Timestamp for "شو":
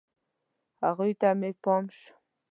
1.97-2.09